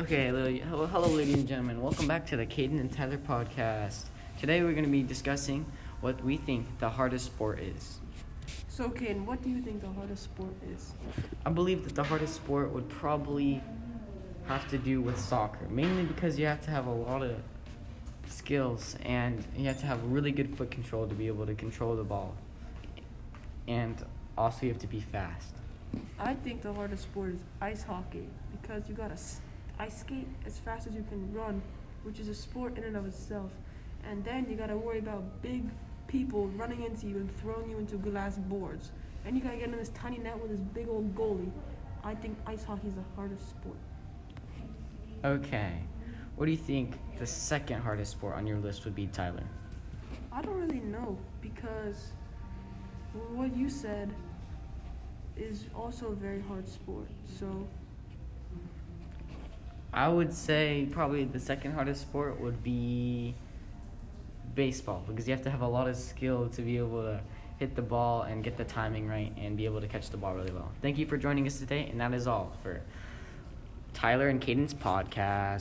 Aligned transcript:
Okay, 0.00 0.28
hello, 0.28 1.08
ladies 1.08 1.34
and 1.34 1.46
gentlemen. 1.46 1.82
Welcome 1.82 2.08
back 2.08 2.24
to 2.28 2.36
the 2.38 2.46
Caden 2.46 2.80
and 2.80 2.90
Tyler 2.90 3.18
podcast. 3.18 4.04
Today 4.38 4.62
we're 4.62 4.72
going 4.72 4.84
to 4.86 4.90
be 4.90 5.02
discussing 5.02 5.66
what 6.00 6.24
we 6.24 6.38
think 6.38 6.66
the 6.78 6.88
hardest 6.88 7.26
sport 7.26 7.58
is. 7.60 7.98
So, 8.68 8.88
Caden, 8.88 9.26
what 9.26 9.42
do 9.42 9.50
you 9.50 9.60
think 9.60 9.82
the 9.82 9.90
hardest 9.90 10.24
sport 10.24 10.54
is? 10.72 10.92
I 11.44 11.50
believe 11.50 11.84
that 11.84 11.94
the 11.94 12.02
hardest 12.02 12.34
sport 12.36 12.72
would 12.72 12.88
probably 12.88 13.62
have 14.46 14.66
to 14.70 14.78
do 14.78 15.02
with 15.02 15.20
soccer, 15.20 15.68
mainly 15.68 16.04
because 16.04 16.38
you 16.38 16.46
have 16.46 16.62
to 16.62 16.70
have 16.70 16.86
a 16.86 16.94
lot 16.94 17.22
of 17.22 17.36
skills 18.26 18.96
and 19.04 19.44
you 19.54 19.66
have 19.66 19.80
to 19.80 19.86
have 19.86 20.02
really 20.04 20.32
good 20.32 20.56
foot 20.56 20.70
control 20.70 21.06
to 21.08 21.14
be 21.14 21.26
able 21.26 21.44
to 21.44 21.54
control 21.54 21.94
the 21.94 22.04
ball. 22.04 22.34
And 23.68 23.96
also, 24.38 24.64
you 24.64 24.72
have 24.72 24.80
to 24.80 24.86
be 24.86 25.00
fast. 25.00 25.52
I 26.18 26.32
think 26.34 26.62
the 26.62 26.72
hardest 26.72 27.02
sport 27.02 27.34
is 27.34 27.40
ice 27.60 27.82
hockey 27.82 28.24
because 28.62 28.88
you 28.88 28.94
gotta 28.94 29.14
s- 29.14 29.40
ice 29.80 30.00
skate 30.00 30.28
as 30.44 30.58
fast 30.58 30.86
as 30.86 30.94
you 30.94 31.04
can 31.08 31.32
run, 31.32 31.62
which 32.02 32.20
is 32.20 32.28
a 32.28 32.34
sport 32.34 32.76
in 32.76 32.84
and 32.84 32.96
of 32.96 33.06
itself. 33.06 33.50
And 34.08 34.22
then 34.22 34.46
you 34.48 34.54
gotta 34.54 34.76
worry 34.76 34.98
about 34.98 35.40
big 35.40 35.64
people 36.06 36.48
running 36.48 36.82
into 36.82 37.06
you 37.06 37.16
and 37.16 37.40
throwing 37.40 37.70
you 37.70 37.78
into 37.78 37.96
glass 37.96 38.36
boards. 38.36 38.90
And 39.24 39.34
you 39.34 39.42
gotta 39.42 39.56
get 39.56 39.70
in 39.70 39.76
this 39.76 39.88
tiny 39.90 40.18
net 40.18 40.38
with 40.38 40.50
this 40.50 40.60
big 40.60 40.88
old 40.88 41.14
goalie. 41.14 41.50
I 42.04 42.14
think 42.14 42.36
ice 42.46 42.62
hockey 42.62 42.88
is 42.88 42.94
the 42.94 43.04
hardest 43.16 43.48
sport. 43.48 43.76
Okay, 45.24 45.72
what 46.36 46.44
do 46.44 46.52
you 46.52 46.58
think 46.58 46.98
the 47.18 47.26
second 47.26 47.80
hardest 47.80 48.12
sport 48.12 48.36
on 48.36 48.46
your 48.46 48.58
list 48.58 48.84
would 48.84 48.94
be, 48.94 49.06
Tyler? 49.06 49.44
I 50.30 50.42
don't 50.42 50.60
really 50.60 50.80
know 50.80 51.18
because 51.40 52.12
what 53.32 53.56
you 53.56 53.70
said 53.70 54.10
is 55.36 55.64
also 55.74 56.08
a 56.08 56.14
very 56.14 56.42
hard 56.42 56.68
sport. 56.68 57.06
So 57.38 57.66
I 60.00 60.08
would 60.08 60.32
say 60.32 60.88
probably 60.90 61.24
the 61.24 61.38
second 61.38 61.72
hardest 61.72 62.00
sport 62.00 62.40
would 62.40 62.62
be 62.62 63.34
baseball 64.54 65.04
because 65.06 65.28
you 65.28 65.34
have 65.34 65.44
to 65.44 65.50
have 65.50 65.60
a 65.60 65.68
lot 65.68 65.88
of 65.88 65.96
skill 65.96 66.48
to 66.48 66.62
be 66.62 66.78
able 66.78 67.02
to 67.02 67.20
hit 67.58 67.76
the 67.76 67.82
ball 67.82 68.22
and 68.22 68.42
get 68.42 68.56
the 68.56 68.64
timing 68.64 69.06
right 69.06 69.30
and 69.36 69.58
be 69.58 69.66
able 69.66 69.82
to 69.82 69.86
catch 69.86 70.08
the 70.08 70.16
ball 70.16 70.34
really 70.34 70.52
well. 70.52 70.72
Thank 70.80 70.96
you 70.96 71.04
for 71.04 71.18
joining 71.18 71.46
us 71.46 71.58
today, 71.58 71.86
and 71.90 72.00
that 72.00 72.14
is 72.14 72.26
all 72.26 72.56
for 72.62 72.80
Tyler 73.92 74.28
and 74.28 74.40
Caden's 74.40 74.72
podcast. 74.72 75.58